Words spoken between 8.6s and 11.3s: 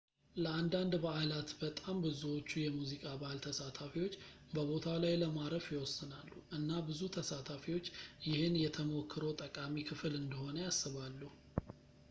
የተሞክሮው ጠቃሚ ክፍል እንደሆነ ያስባሉ